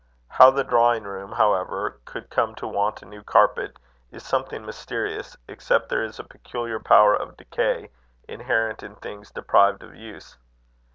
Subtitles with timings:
[0.29, 3.77] How the drawing room, however, could come to want a new carpet
[4.09, 7.91] is something mysterious, except there is a peculiar power of decay
[8.27, 10.37] inherent in things deprived of use.